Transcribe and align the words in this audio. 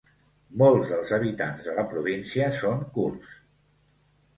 Molts 0.61 0.93
dels 0.93 1.11
habitants 1.19 1.69
de 1.69 1.77
la 1.83 1.85
província 1.95 2.51
són 2.59 2.85
kurds. 3.01 3.41